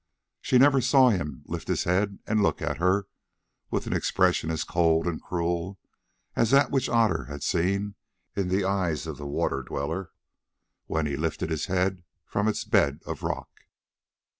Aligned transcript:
She 0.41 0.57
never 0.57 0.81
saw 0.81 1.09
him 1.11 1.43
lift 1.45 1.67
his 1.67 1.83
head 1.83 2.17
and 2.25 2.41
look 2.41 2.59
at 2.59 2.77
her 2.79 3.05
with 3.69 3.85
an 3.85 3.93
expression 3.93 4.49
as 4.49 4.63
cold 4.63 5.05
and 5.05 5.21
cruel 5.21 5.77
as 6.35 6.49
that 6.49 6.71
which 6.71 6.89
Otter 6.89 7.25
had 7.25 7.43
seen 7.43 7.93
in 8.35 8.47
the 8.47 8.65
eyes 8.65 9.05
of 9.05 9.17
the 9.17 9.27
Water 9.27 9.61
Dweller, 9.61 10.09
when 10.87 11.05
he 11.05 11.15
lifted 11.15 11.51
his 11.51 11.67
head 11.67 12.03
from 12.25 12.47
its 12.47 12.63
bed 12.63 13.03
of 13.05 13.21
rock. 13.21 13.65